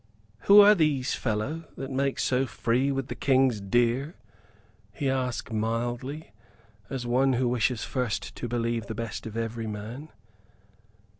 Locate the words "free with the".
2.47-3.13